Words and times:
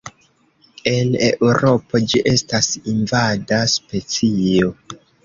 En 0.91 1.11
Eŭropo 1.27 2.01
ĝi 2.13 2.21
estas 2.31 2.71
invada 2.95 3.61
specio. 3.75 4.73